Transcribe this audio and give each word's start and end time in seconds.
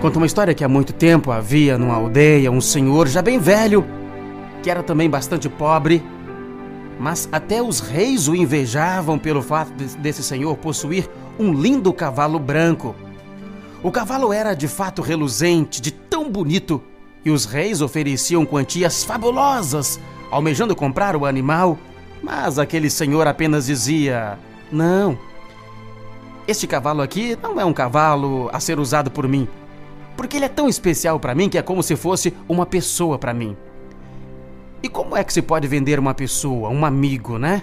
Conta 0.00 0.16
uma 0.16 0.26
história 0.26 0.54
que 0.54 0.62
há 0.62 0.68
muito 0.68 0.92
tempo 0.92 1.32
havia 1.32 1.76
numa 1.76 1.96
aldeia 1.96 2.52
um 2.52 2.60
senhor 2.60 3.08
já 3.08 3.20
bem 3.20 3.36
velho, 3.36 3.84
que 4.62 4.70
era 4.70 4.80
também 4.80 5.10
bastante 5.10 5.48
pobre, 5.48 6.04
mas 7.00 7.28
até 7.32 7.60
os 7.60 7.80
reis 7.80 8.28
o 8.28 8.34
invejavam 8.36 9.18
pelo 9.18 9.42
fato 9.42 9.72
de, 9.72 9.96
desse 9.96 10.22
senhor 10.22 10.56
possuir 10.56 11.08
um 11.36 11.52
lindo 11.52 11.92
cavalo 11.92 12.38
branco. 12.38 12.94
O 13.82 13.90
cavalo 13.90 14.32
era 14.32 14.54
de 14.54 14.68
fato 14.68 15.02
reluzente, 15.02 15.82
de 15.82 15.90
tão 15.90 16.30
bonito, 16.30 16.80
e 17.24 17.30
os 17.32 17.44
reis 17.44 17.80
ofereciam 17.80 18.46
quantias 18.46 19.02
fabulosas, 19.02 19.98
almejando 20.30 20.76
comprar 20.76 21.16
o 21.16 21.26
animal, 21.26 21.76
mas 22.22 22.56
aquele 22.56 22.88
senhor 22.88 23.26
apenas 23.26 23.66
dizia: 23.66 24.38
Não, 24.70 25.18
este 26.46 26.68
cavalo 26.68 27.02
aqui 27.02 27.36
não 27.42 27.60
é 27.60 27.64
um 27.64 27.72
cavalo 27.72 28.48
a 28.52 28.60
ser 28.60 28.78
usado 28.78 29.10
por 29.10 29.26
mim 29.26 29.48
porque 30.18 30.36
ele 30.36 30.46
é 30.46 30.48
tão 30.48 30.68
especial 30.68 31.20
para 31.20 31.32
mim 31.32 31.48
que 31.48 31.56
é 31.56 31.62
como 31.62 31.80
se 31.80 31.94
fosse 31.94 32.34
uma 32.48 32.66
pessoa 32.66 33.16
para 33.16 33.32
mim. 33.32 33.56
E 34.82 34.88
como 34.88 35.16
é 35.16 35.22
que 35.22 35.32
se 35.32 35.40
pode 35.40 35.68
vender 35.68 35.96
uma 35.96 36.12
pessoa, 36.12 36.70
um 36.70 36.84
amigo, 36.84 37.38
né? 37.38 37.62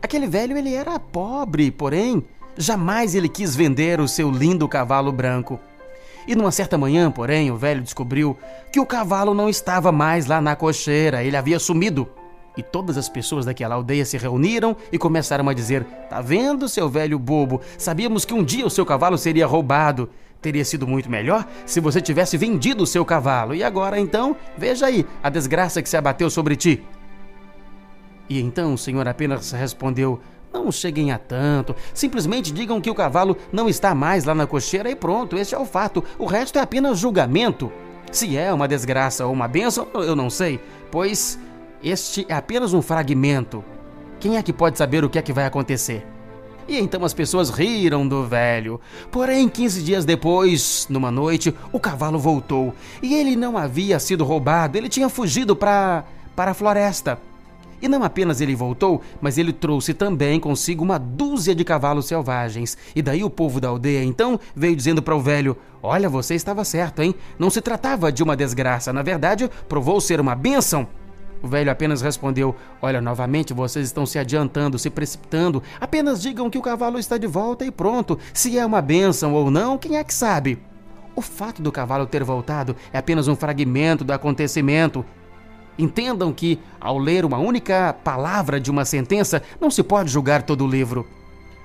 Aquele 0.00 0.26
velho 0.26 0.56
ele 0.56 0.72
era 0.72 0.98
pobre, 0.98 1.70
porém, 1.70 2.24
jamais 2.56 3.14
ele 3.14 3.28
quis 3.28 3.54
vender 3.54 4.00
o 4.00 4.08
seu 4.08 4.30
lindo 4.30 4.66
cavalo 4.66 5.12
branco. 5.12 5.60
E 6.26 6.34
numa 6.34 6.50
certa 6.50 6.78
manhã, 6.78 7.10
porém, 7.10 7.50
o 7.50 7.58
velho 7.58 7.82
descobriu 7.82 8.38
que 8.72 8.80
o 8.80 8.86
cavalo 8.86 9.34
não 9.34 9.46
estava 9.46 9.92
mais 9.92 10.24
lá 10.24 10.40
na 10.40 10.56
cocheira, 10.56 11.22
ele 11.22 11.36
havia 11.36 11.58
sumido. 11.58 12.08
E 12.56 12.62
todas 12.62 12.98
as 12.98 13.08
pessoas 13.08 13.44
daquela 13.44 13.76
aldeia 13.76 14.04
se 14.04 14.18
reuniram 14.18 14.76
e 14.90 14.98
começaram 14.98 15.48
a 15.48 15.54
dizer: 15.54 15.84
Tá 16.08 16.20
vendo, 16.20 16.68
seu 16.68 16.88
velho 16.88 17.18
bobo? 17.18 17.60
Sabíamos 17.78 18.24
que 18.24 18.34
um 18.34 18.42
dia 18.42 18.66
o 18.66 18.70
seu 18.70 18.84
cavalo 18.84 19.16
seria 19.16 19.46
roubado. 19.46 20.08
Teria 20.42 20.64
sido 20.64 20.86
muito 20.86 21.10
melhor 21.10 21.46
se 21.66 21.80
você 21.80 22.00
tivesse 22.00 22.36
vendido 22.36 22.82
o 22.82 22.86
seu 22.86 23.04
cavalo. 23.04 23.54
E 23.54 23.62
agora 23.62 24.00
então, 24.00 24.34
veja 24.56 24.86
aí 24.86 25.06
a 25.22 25.28
desgraça 25.28 25.82
que 25.82 25.88
se 25.88 25.96
abateu 25.96 26.30
sobre 26.30 26.56
ti. 26.56 26.82
E 28.28 28.40
então 28.40 28.74
o 28.74 28.78
senhor 28.78 29.06
apenas 29.06 29.52
respondeu: 29.52 30.20
Não 30.52 30.72
cheguem 30.72 31.12
a 31.12 31.18
tanto. 31.18 31.76
Simplesmente 31.94 32.52
digam 32.52 32.80
que 32.80 32.90
o 32.90 32.94
cavalo 32.94 33.36
não 33.52 33.68
está 33.68 33.94
mais 33.94 34.24
lá 34.24 34.34
na 34.34 34.46
cocheira 34.46 34.90
e 34.90 34.96
pronto, 34.96 35.36
este 35.36 35.54
é 35.54 35.58
o 35.58 35.66
fato. 35.66 36.02
O 36.18 36.26
resto 36.26 36.58
é 36.58 36.62
apenas 36.62 36.98
julgamento. 36.98 37.70
Se 38.10 38.36
é 38.36 38.52
uma 38.52 38.66
desgraça 38.66 39.24
ou 39.24 39.32
uma 39.32 39.46
bênção, 39.46 39.86
eu 39.94 40.16
não 40.16 40.28
sei, 40.28 40.58
pois 40.90 41.38
este 41.82 42.26
é 42.28 42.34
apenas 42.34 42.74
um 42.74 42.82
fragmento. 42.82 43.64
Quem 44.18 44.36
é 44.36 44.42
que 44.42 44.52
pode 44.52 44.76
saber 44.76 45.04
o 45.04 45.08
que 45.08 45.18
é 45.18 45.22
que 45.22 45.32
vai 45.32 45.46
acontecer? 45.46 46.06
E 46.68 46.78
então 46.78 47.04
as 47.04 47.14
pessoas 47.14 47.50
riram 47.50 48.06
do 48.06 48.26
velho. 48.26 48.80
Porém, 49.10 49.48
15 49.48 49.82
dias 49.82 50.04
depois, 50.04 50.86
numa 50.90 51.10
noite, 51.10 51.54
o 51.72 51.80
cavalo 51.80 52.18
voltou. 52.18 52.74
E 53.02 53.14
ele 53.14 53.34
não 53.34 53.56
havia 53.56 53.98
sido 53.98 54.24
roubado, 54.24 54.76
ele 54.76 54.88
tinha 54.88 55.08
fugido 55.08 55.56
para 55.56 56.04
para 56.36 56.52
a 56.52 56.54
floresta. 56.54 57.18
E 57.82 57.88
não 57.88 58.04
apenas 58.04 58.40
ele 58.40 58.54
voltou, 58.54 59.00
mas 59.20 59.38
ele 59.38 59.52
trouxe 59.52 59.94
também 59.94 60.38
consigo 60.38 60.84
uma 60.84 60.98
dúzia 60.98 61.54
de 61.54 61.64
cavalos 61.64 62.06
selvagens. 62.06 62.76
E 62.94 63.00
daí 63.00 63.24
o 63.24 63.30
povo 63.30 63.60
da 63.60 63.68
aldeia 63.68 64.04
então 64.04 64.38
veio 64.54 64.76
dizendo 64.76 65.02
para 65.02 65.16
o 65.16 65.20
velho: 65.20 65.56
Olha, 65.82 66.08
você 66.08 66.34
estava 66.34 66.62
certo, 66.62 67.02
hein? 67.02 67.14
Não 67.38 67.48
se 67.48 67.60
tratava 67.60 68.12
de 68.12 68.22
uma 68.22 68.36
desgraça, 68.36 68.92
na 68.92 69.02
verdade, 69.02 69.50
provou 69.68 70.00
ser 70.00 70.20
uma 70.20 70.34
bênção. 70.34 70.86
O 71.42 71.48
velho 71.48 71.70
apenas 71.70 72.02
respondeu: 72.02 72.54
Olha, 72.82 73.00
novamente 73.00 73.54
vocês 73.54 73.86
estão 73.86 74.04
se 74.04 74.18
adiantando, 74.18 74.78
se 74.78 74.90
precipitando. 74.90 75.62
Apenas 75.80 76.20
digam 76.20 76.50
que 76.50 76.58
o 76.58 76.62
cavalo 76.62 76.98
está 76.98 77.16
de 77.16 77.26
volta 77.26 77.64
e 77.64 77.70
pronto. 77.70 78.18
Se 78.32 78.58
é 78.58 78.64
uma 78.64 78.82
bênção 78.82 79.32
ou 79.32 79.50
não, 79.50 79.78
quem 79.78 79.96
é 79.96 80.04
que 80.04 80.12
sabe? 80.12 80.58
O 81.16 81.22
fato 81.22 81.60
do 81.62 81.72
cavalo 81.72 82.06
ter 82.06 82.22
voltado 82.22 82.76
é 82.92 82.98
apenas 82.98 83.28
um 83.28 83.36
fragmento 83.36 84.04
do 84.04 84.12
acontecimento. 84.12 85.04
Entendam 85.78 86.32
que, 86.32 86.58
ao 86.78 86.98
ler 86.98 87.24
uma 87.24 87.38
única 87.38 87.94
palavra 88.04 88.60
de 88.60 88.70
uma 88.70 88.84
sentença, 88.84 89.42
não 89.60 89.70
se 89.70 89.82
pode 89.82 90.10
julgar 90.10 90.42
todo 90.42 90.64
o 90.64 90.68
livro. 90.68 91.06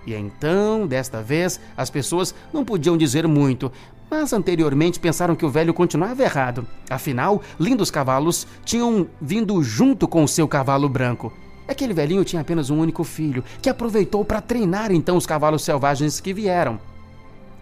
E 0.06 0.14
então, 0.14 0.86
desta 0.86 1.22
vez, 1.22 1.60
as 1.76 1.90
pessoas 1.90 2.34
não 2.54 2.64
podiam 2.64 2.96
dizer 2.96 3.28
muito, 3.28 3.72
mas 4.10 4.34
anteriormente 4.34 5.00
pensaram 5.00 5.36
que 5.36 5.46
o 5.46 5.50
velho 5.50 5.74
continuava 5.74 6.24
errado. 6.24 6.68
Afinal, 6.90 7.42
lindos 7.60 7.92
cavalos 7.92 8.48
tinham 8.64 9.08
vindo 9.22 9.62
junto 9.64 10.08
com 10.08 10.24
o 10.24 10.28
seu 10.28 10.48
cavalo 10.48 10.88
branco. 10.88 11.34
Aquele 11.68 11.94
velhinho 11.94 12.24
tinha 12.24 12.42
apenas 12.42 12.70
um 12.70 12.80
único 12.80 13.04
filho, 13.04 13.44
que 13.62 13.70
aproveitou 13.70 14.24
para 14.24 14.42
treinar 14.42 14.92
então 14.92 15.18
os 15.18 15.26
cavalos 15.26 15.64
selvagens 15.64 16.20
que 16.20 16.34
vieram. 16.34 16.80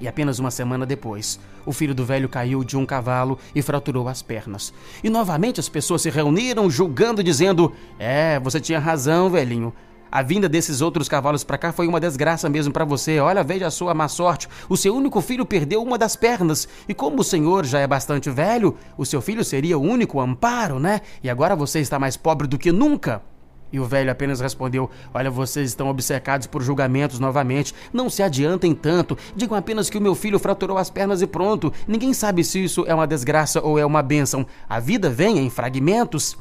E 0.01 0.07
apenas 0.07 0.39
uma 0.39 0.51
semana 0.51 0.85
depois, 0.85 1.39
o 1.65 1.71
filho 1.71 1.95
do 1.95 2.03
velho 2.03 2.27
caiu 2.27 2.63
de 2.63 2.75
um 2.75 2.85
cavalo 2.85 3.39
e 3.55 3.61
fraturou 3.61 4.09
as 4.09 4.21
pernas. 4.21 4.73
E 5.01 5.09
novamente 5.09 5.61
as 5.61 5.69
pessoas 5.69 6.01
se 6.01 6.09
reuniram, 6.09 6.69
julgando, 6.69 7.23
dizendo: 7.23 7.71
É, 7.97 8.37
você 8.39 8.59
tinha 8.59 8.79
razão, 8.79 9.29
velhinho. 9.29 9.73
A 10.13 10.21
vinda 10.21 10.47
desses 10.47 10.79
outros 10.79 11.09
cavalos 11.09 11.43
para 11.43 11.57
cá 11.57 11.71
foi 11.71 11.87
uma 11.87 11.99
desgraça 11.99 12.47
mesmo 12.47 12.71
para 12.71 12.85
você. 12.85 13.19
Olha, 13.19 13.43
veja 13.43 13.65
a 13.65 13.71
sua 13.71 13.95
má 13.95 14.07
sorte. 14.07 14.47
O 14.69 14.77
seu 14.77 14.95
único 14.95 15.19
filho 15.21 15.43
perdeu 15.43 15.81
uma 15.81 15.97
das 15.97 16.15
pernas. 16.15 16.67
E 16.87 16.93
como 16.93 17.21
o 17.21 17.23
senhor 17.23 17.65
já 17.65 17.79
é 17.79 17.87
bastante 17.87 18.29
velho, 18.29 18.77
o 18.95 19.07
seu 19.07 19.23
filho 19.23 19.43
seria 19.43 19.75
o 19.75 19.81
único 19.81 20.21
amparo, 20.21 20.77
né? 20.79 21.01
E 21.23 21.31
agora 21.31 21.55
você 21.55 21.79
está 21.79 21.97
mais 21.97 22.15
pobre 22.15 22.45
do 22.45 22.59
que 22.59 22.71
nunca. 22.71 23.23
E 23.71 23.79
o 23.79 23.85
velho 23.85 24.11
apenas 24.11 24.39
respondeu: 24.39 24.87
Olha, 25.11 25.31
vocês 25.31 25.69
estão 25.69 25.89
obcecados 25.89 26.45
por 26.45 26.61
julgamentos 26.61 27.17
novamente. 27.17 27.73
Não 27.91 28.07
se 28.07 28.21
adiantem 28.21 28.75
tanto. 28.75 29.17
Digam 29.35 29.57
apenas 29.57 29.89
que 29.89 29.97
o 29.97 30.01
meu 30.01 30.13
filho 30.13 30.37
fraturou 30.37 30.77
as 30.77 30.91
pernas 30.91 31.23
e 31.23 31.25
pronto. 31.25 31.73
Ninguém 31.87 32.13
sabe 32.13 32.43
se 32.43 32.63
isso 32.63 32.85
é 32.85 32.93
uma 32.93 33.07
desgraça 33.07 33.59
ou 33.63 33.79
é 33.79 33.85
uma 33.85 34.03
bênção. 34.03 34.45
A 34.69 34.79
vida 34.79 35.09
vem 35.09 35.39
em 35.39 35.49
fragmentos. 35.49 36.37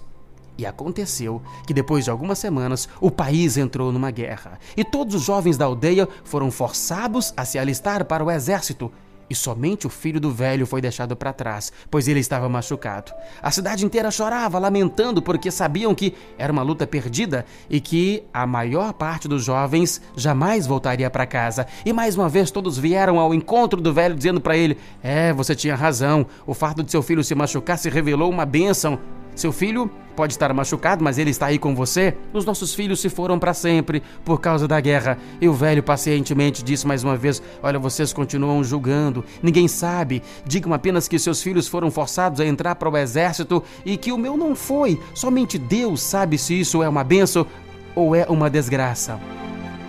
E 0.58 0.66
aconteceu 0.66 1.42
que 1.66 1.74
depois 1.74 2.04
de 2.04 2.10
algumas 2.10 2.38
semanas 2.38 2.88
o 3.00 3.10
país 3.10 3.56
entrou 3.56 3.90
numa 3.90 4.10
guerra 4.10 4.58
e 4.76 4.84
todos 4.84 5.14
os 5.14 5.22
jovens 5.22 5.56
da 5.56 5.64
aldeia 5.64 6.08
foram 6.24 6.50
forçados 6.50 7.32
a 7.36 7.44
se 7.44 7.58
alistar 7.58 8.04
para 8.04 8.24
o 8.24 8.30
exército. 8.30 8.92
E 9.30 9.34
somente 9.34 9.86
o 9.86 9.90
filho 9.90 10.20
do 10.20 10.30
velho 10.30 10.66
foi 10.66 10.82
deixado 10.82 11.16
para 11.16 11.32
trás, 11.32 11.72
pois 11.90 12.06
ele 12.06 12.20
estava 12.20 12.50
machucado. 12.50 13.12
A 13.40 13.50
cidade 13.50 13.82
inteira 13.82 14.10
chorava, 14.10 14.58
lamentando, 14.58 15.22
porque 15.22 15.50
sabiam 15.50 15.94
que 15.94 16.12
era 16.36 16.52
uma 16.52 16.60
luta 16.62 16.86
perdida 16.86 17.46
e 17.70 17.80
que 17.80 18.24
a 18.30 18.46
maior 18.46 18.92
parte 18.92 19.26
dos 19.26 19.42
jovens 19.42 20.02
jamais 20.14 20.66
voltaria 20.66 21.08
para 21.08 21.24
casa. 21.24 21.66
E 21.82 21.94
mais 21.94 22.14
uma 22.14 22.28
vez 22.28 22.50
todos 22.50 22.76
vieram 22.76 23.18
ao 23.18 23.32
encontro 23.32 23.80
do 23.80 23.90
velho, 23.90 24.14
dizendo 24.14 24.38
para 24.38 24.54
ele: 24.54 24.76
É, 25.02 25.32
você 25.32 25.54
tinha 25.54 25.74
razão, 25.74 26.26
o 26.46 26.52
fato 26.52 26.82
de 26.82 26.90
seu 26.90 27.02
filho 27.02 27.24
se 27.24 27.34
machucar 27.34 27.78
se 27.78 27.88
revelou 27.88 28.30
uma 28.30 28.44
bênção. 28.44 28.98
Seu 29.34 29.52
filho 29.52 29.90
pode 30.14 30.34
estar 30.34 30.52
machucado, 30.52 31.02
mas 31.02 31.18
ele 31.18 31.30
está 31.30 31.46
aí 31.46 31.58
com 31.58 31.74
você. 31.74 32.14
Os 32.32 32.44
nossos 32.44 32.74
filhos 32.74 33.00
se 33.00 33.08
foram 33.08 33.38
para 33.38 33.54
sempre 33.54 34.02
por 34.24 34.40
causa 34.40 34.68
da 34.68 34.80
guerra. 34.80 35.18
E 35.40 35.48
o 35.48 35.54
velho 35.54 35.82
pacientemente 35.82 36.62
disse 36.62 36.86
mais 36.86 37.02
uma 37.02 37.16
vez: 37.16 37.42
Olha, 37.62 37.78
vocês 37.78 38.12
continuam 38.12 38.62
julgando. 38.62 39.24
Ninguém 39.42 39.66
sabe. 39.68 40.22
Digam 40.44 40.72
apenas 40.72 41.08
que 41.08 41.18
seus 41.18 41.42
filhos 41.42 41.66
foram 41.66 41.90
forçados 41.90 42.40
a 42.40 42.46
entrar 42.46 42.74
para 42.74 42.90
o 42.90 42.96
exército 42.96 43.62
e 43.84 43.96
que 43.96 44.12
o 44.12 44.18
meu 44.18 44.36
não 44.36 44.54
foi. 44.54 45.00
Somente 45.14 45.58
Deus 45.58 46.02
sabe 46.02 46.36
se 46.38 46.60
isso 46.60 46.82
é 46.82 46.88
uma 46.88 47.04
benção 47.04 47.46
ou 47.94 48.14
é 48.14 48.26
uma 48.28 48.50
desgraça. 48.50 49.18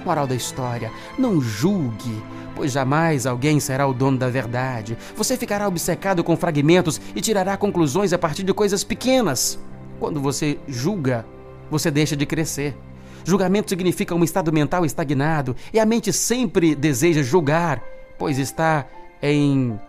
Moral 0.06 0.28
da 0.28 0.36
história: 0.36 0.92
não 1.18 1.42
julgue 1.42 2.22
pois 2.56 2.72
jamais 2.72 3.26
alguém 3.26 3.60
será 3.60 3.88
o 3.88 3.94
dono 3.94 4.18
da 4.18 4.30
verdade. 4.30 4.98
Você 5.16 5.38
ficará 5.38 5.68
obcecado 5.68 6.24
com 6.24 6.38
fragmentos 6.38 7.00
e 7.16 7.22
tirará 7.22 7.58
conclusões 7.58 8.14
a 8.14 8.18
partir 8.18 8.44
de 8.44 8.54
coisas 8.54 8.84
pequenas. 8.84 9.60
Quando 10.00 10.20
você 10.20 10.58
julga, 10.68 11.26
você 11.70 11.90
deixa 11.90 12.16
de 12.16 12.26
crescer. 12.26 12.76
Julgamento 13.26 13.70
significa 13.70 14.14
um 14.14 14.24
estado 14.24 14.52
mental 14.52 14.86
estagnado 14.86 15.56
e 15.72 15.80
a 15.80 15.86
mente 15.86 16.12
sempre 16.12 16.76
deseja 16.76 17.24
julgar, 17.24 17.82
pois 18.18 18.38
está 18.38 18.86
em 19.22 19.80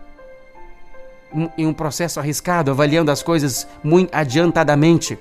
em 1.57 1.65
um 1.65 1.73
processo 1.73 2.17
arriscado, 2.17 2.71
avaliando 2.71 3.11
as 3.11 3.21
coisas 3.21 3.67
muito 3.83 4.13
adiantadamente, 4.15 5.19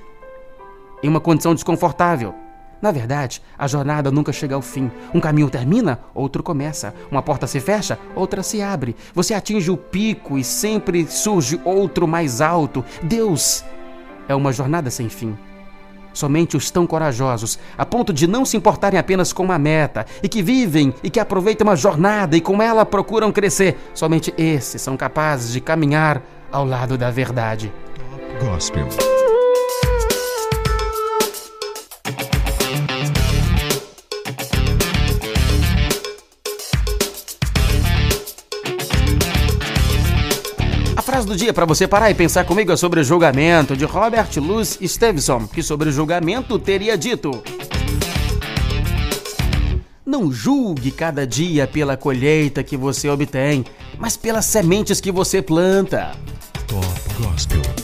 em 1.03 1.09
uma 1.09 1.19
condição 1.19 1.55
desconfortável. 1.55 2.35
Na 2.85 2.91
verdade, 2.91 3.41
a 3.59 3.67
jornada 3.67 4.11
nunca 4.11 4.31
chega 4.31 4.55
ao 4.55 4.61
fim. 4.61 4.91
Um 5.15 5.19
caminho 5.19 5.49
termina, 5.49 6.01
outro 6.15 6.43
começa. 6.43 6.95
Uma 7.11 7.23
porta 7.23 7.47
se 7.47 7.59
fecha, 7.59 7.99
outra 8.15 8.43
se 8.43 8.61
abre. 8.61 8.95
Você 9.15 9.33
atinge 9.33 9.71
o 9.71 9.77
pico 9.79 10.37
e 10.37 10.45
sempre 10.45 11.07
surge 11.07 11.59
outro 11.65 12.07
mais 12.07 12.43
alto. 12.43 12.85
Deus 13.03 13.65
é 14.29 14.35
uma 14.35 14.53
jornada 14.53 14.91
sem 14.91 15.09
fim. 15.09 15.35
Somente 16.13 16.59
os 16.59 16.71
tão 16.71 16.87
corajosos, 16.87 17.59
a 17.79 17.87
ponto 17.87 18.13
de 18.13 18.27
não 18.27 18.45
se 18.45 18.55
importarem 18.55 18.99
apenas 18.99 19.33
com 19.33 19.45
uma 19.45 19.59
meta, 19.59 20.05
e 20.23 20.29
que 20.29 20.43
vivem 20.43 20.93
e 21.03 21.09
que 21.09 21.19
aproveitam 21.19 21.67
uma 21.67 21.77
jornada 21.77 22.37
e 22.37 22.41
com 22.43 22.61
ela 22.61 22.85
procuram 22.85 23.33
crescer, 23.33 23.79
somente 23.95 24.35
esses 24.37 24.83
são 24.83 24.95
capazes 24.95 25.55
de 25.55 25.61
caminhar 25.63 26.21
ao 26.53 26.67
lado 26.67 26.99
da 26.99 27.11
verdade. 27.11 27.73
Gospel. 28.39 28.87
Frase 41.15 41.29
do 41.29 41.37
dia 41.37 41.55
para 41.55 41.65
você 41.65 41.87
parar 41.87 42.11
e 42.11 42.15
pensar 42.15 42.45
comigo 42.45 42.73
é 42.73 42.77
sobre 42.77 42.99
o 42.99 43.05
julgamento 43.05 43.77
de 43.77 43.85
Robert 43.85 44.31
Louis 44.39 44.77
Stevenson, 44.85 45.47
que 45.47 45.63
sobre 45.63 45.89
o 45.89 45.93
julgamento 45.93 46.59
teria 46.59 46.99
dito: 46.99 47.41
Não 50.05 50.33
julgue 50.33 50.91
cada 50.91 51.25
dia 51.25 51.69
pela 51.69 51.97
colheita 51.97 52.65
que 52.65 52.77
você 52.77 53.09
obtém, 53.09 53.65
mas 53.97 54.17
pelas 54.17 54.47
sementes 54.47 55.01
que 55.01 55.13
você 55.13 55.41
planta. 55.41 56.17
Top 56.67 57.23
Gospel. 57.23 57.84